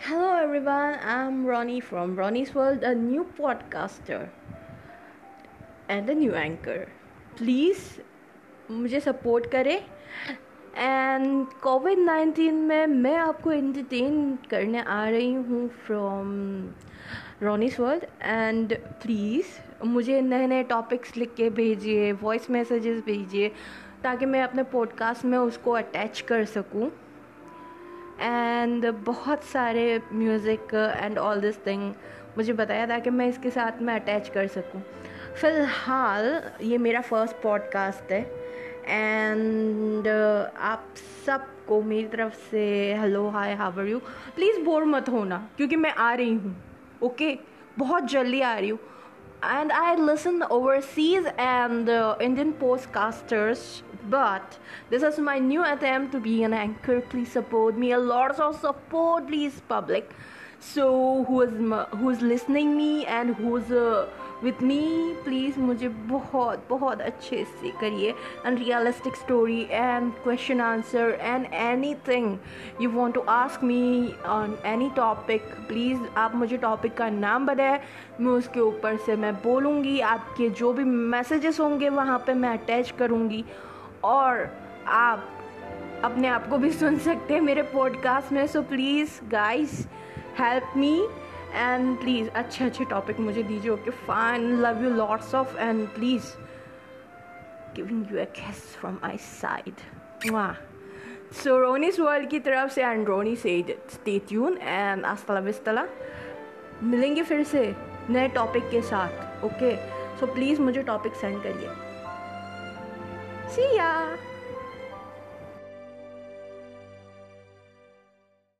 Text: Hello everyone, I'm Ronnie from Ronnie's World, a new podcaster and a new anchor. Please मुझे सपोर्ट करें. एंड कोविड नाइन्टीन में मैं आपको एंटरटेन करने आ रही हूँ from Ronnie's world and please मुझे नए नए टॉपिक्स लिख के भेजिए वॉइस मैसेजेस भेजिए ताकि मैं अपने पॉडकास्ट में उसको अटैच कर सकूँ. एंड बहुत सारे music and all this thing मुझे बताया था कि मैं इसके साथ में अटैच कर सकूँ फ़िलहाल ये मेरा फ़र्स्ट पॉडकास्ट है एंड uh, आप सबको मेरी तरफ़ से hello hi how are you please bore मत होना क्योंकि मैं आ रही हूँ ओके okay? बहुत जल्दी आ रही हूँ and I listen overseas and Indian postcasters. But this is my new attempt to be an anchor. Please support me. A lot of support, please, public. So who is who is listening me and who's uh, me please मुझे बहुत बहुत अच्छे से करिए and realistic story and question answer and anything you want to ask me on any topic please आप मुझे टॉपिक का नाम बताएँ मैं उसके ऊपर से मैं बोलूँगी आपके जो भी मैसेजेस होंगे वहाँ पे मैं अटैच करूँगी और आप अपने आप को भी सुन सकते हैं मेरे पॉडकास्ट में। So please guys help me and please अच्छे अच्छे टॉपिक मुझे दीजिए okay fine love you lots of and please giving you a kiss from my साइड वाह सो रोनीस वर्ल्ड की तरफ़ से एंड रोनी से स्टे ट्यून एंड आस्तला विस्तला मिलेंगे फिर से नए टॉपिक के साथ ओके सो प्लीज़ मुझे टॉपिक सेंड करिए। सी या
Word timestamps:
Hello 0.00 0.36
everyone, 0.36 0.96
I'm 1.04 1.44
Ronnie 1.44 1.80
from 1.80 2.14
Ronnie's 2.14 2.54
World, 2.54 2.84
a 2.84 2.94
new 2.94 3.24
podcaster 3.36 4.28
and 5.88 6.08
a 6.08 6.14
new 6.14 6.34
anchor. 6.34 6.86
Please 7.36 7.80
मुझे 8.70 9.00
सपोर्ट 9.00 9.46
करें. 9.50 9.76
एंड 10.76 11.46
कोविड 11.62 11.98
नाइन्टीन 11.98 12.54
में 12.54 12.86
मैं 12.86 13.16
आपको 13.16 13.52
एंटरटेन 13.52 14.38
करने 14.50 14.82
आ 14.82 15.08
रही 15.08 15.32
हूँ 15.34 15.68
from 15.86 16.30
Ronnie's 17.42 17.80
world 17.80 18.04
and 18.22 18.76
please 19.02 19.46
मुझे 19.86 20.20
नए 20.20 20.46
नए 20.46 20.62
टॉपिक्स 20.62 21.16
लिख 21.16 21.34
के 21.34 21.50
भेजिए 21.50 22.12
वॉइस 22.12 22.50
मैसेजेस 22.50 23.02
भेजिए 23.06 23.52
ताकि 24.04 24.26
मैं 24.26 24.42
अपने 24.42 24.62
पॉडकास्ट 24.62 25.24
में 25.24 25.38
उसको 25.38 25.72
अटैच 25.72 26.20
कर 26.20 26.44
सकूँ. 26.44 26.90
एंड 28.20 28.86
बहुत 28.86 29.44
सारे 29.44 30.00
music 30.12 30.74
and 30.96 31.18
all 31.18 31.40
this 31.40 31.58
thing 31.66 31.92
मुझे 32.36 32.52
बताया 32.52 32.86
था 32.86 32.98
कि 32.98 33.10
मैं 33.10 33.28
इसके 33.28 33.50
साथ 33.50 33.82
में 33.82 33.94
अटैच 33.94 34.28
कर 34.28 34.46
सकूँ 34.46 34.82
फ़िलहाल 35.40 36.42
ये 36.62 36.78
मेरा 36.78 37.00
फ़र्स्ट 37.00 37.36
पॉडकास्ट 37.42 38.12
है 38.12 38.20
एंड 38.86 40.06
uh, 40.06 40.60
आप 40.60 40.86
सबको 41.26 41.82
मेरी 41.82 42.08
तरफ़ 42.08 42.34
से 42.50 42.94
hello 42.94 43.28
hi 43.28 43.54
how are 43.54 43.86
you 43.86 43.98
please 44.34 44.60
bore 44.60 44.84
मत 44.84 45.08
होना 45.08 45.48
क्योंकि 45.56 45.76
मैं 45.76 45.92
आ 45.92 46.12
रही 46.14 46.34
हूँ 46.34 46.56
ओके 47.02 47.32
okay? 47.32 47.46
बहुत 47.78 48.04
जल्दी 48.04 48.40
आ 48.40 48.58
रही 48.58 48.68
हूँ 48.68 48.78
and 49.44 49.72
I 49.72 49.96
listen 49.96 50.42
overseas 50.42 51.26
and 51.26 51.88
Indian 52.22 52.54
postcasters. 52.62 53.58
But 54.10 54.58
this 54.90 55.02
is 55.02 55.18
my 55.18 55.38
new 55.38 55.64
attempt 55.64 56.12
to 56.12 56.20
be 56.20 56.42
an 56.44 56.54
anchor. 56.54 57.00
Please 57.00 57.30
support 57.30 57.76
me. 57.76 57.92
A 57.92 57.98
lot 57.98 58.38
of 58.40 58.60
support, 58.60 59.26
please, 59.26 59.60
public. 59.68 60.10
So 60.60 61.24
who 61.24 61.42
is 61.42 61.52
who 61.98 62.10
is 62.10 62.20
listening 62.20 62.76
me 62.76 63.06
and 63.06 63.36
who's 63.36 63.70
uh, 63.70 64.06
me 64.44 65.14
please 65.24 65.58
मुझे 65.58 65.88
बहुत 65.88 66.66
बहुत 66.68 67.00
अच्छे 67.00 67.44
से 67.44 67.70
करिए 67.80 68.10
and 68.46 68.58
realistic 68.58 69.16
story 69.16 69.60
and 69.70 70.12
question 70.24 70.60
answer 70.60 71.18
and 71.20 71.46
anything 72.08 72.36
you 72.80 72.90
want 72.90 73.14
to 73.14 73.20
ask 73.28 73.64
me 73.64 74.14
on 74.26 74.56
any 74.66 74.90
topic 74.96 75.42
please 75.68 76.06
आप 76.18 76.34
मुझे 76.34 76.56
टॉपिक 76.56 76.94
का 76.96 77.08
नाम 77.10 77.46
बताएँ 77.46 77.80
मैं 78.20 78.32
उसके 78.32 78.60
ऊपर 78.60 78.96
से 79.06 79.16
मैं 79.16 79.34
बोलूँगी 79.42 79.98
आपके 80.14 80.48
जो 80.60 80.72
भी 80.72 80.84
मैसेजेस 80.84 81.60
होंगे 81.60 81.88
वहाँ 81.88 82.18
पे 82.26 82.34
मैं 82.34 82.58
अटैच 82.58 82.94
करूँगी 82.98 83.44
और 84.04 84.58
आप 84.86 85.28
अपने 86.04 86.28
आप 86.28 86.48
को 86.48 86.58
भी 86.58 86.70
सुन 86.72 86.98
सकते 86.98 87.34
हैं 87.34 87.40
मेरे 87.40 87.62
पॉडकास्ट 87.62 88.32
में। 88.32 88.46
So 88.46 88.62
please 88.62 89.20
guys 89.24 89.86
help 90.38 90.72
me 90.76 91.08
and 91.54 91.98
please 92.00 92.28
अच्छे 92.30 92.64
अच्छे 92.64 92.84
टॉपिक 92.84 93.20
मुझे 93.20 93.42
दीजिए 93.42 93.70
okay 93.70 93.90
fine 93.90 94.50
love 94.60 94.84
you 94.84 94.90
lots 94.90 95.34
of 95.34 95.58
and 95.58 95.88
please 95.88 96.24
giving 97.76 98.12
you 98.12 98.18
a 98.18 98.24
kiss 98.24 98.76
from 98.76 98.94
my 98.94 99.16
साइड 99.16 99.74
वाह 100.32 100.52
सो 101.42 101.58
रोनीस 101.58 102.00
वर्ल्ड 102.00 102.30
की 102.30 102.40
तरफ़ 102.40 102.70
से 102.70 102.82
एंड 102.82 103.06
रोनी 103.06 103.36
से 103.36 103.78
स्टे 103.90 104.18
ट्यून 104.18 104.58
एंड 104.58 105.04
आस्तला 105.04 105.40
विस्तला 105.40 105.86
मिलेंगे 106.82 107.22
फिर 107.22 107.44
से 107.44 107.74
नए 108.10 108.28
टॉपिक 108.28 108.70
के 108.70 108.82
साथ 108.82 109.44
ओके 109.44 109.76
सो 110.16 110.26
प्लीज़ 110.26 110.60
मुझे 110.60 110.82
टॉपिक 110.82 111.14
सेंड 111.14 111.42
करिए। 111.42 111.68
सी 113.48 113.62
या 113.76 113.92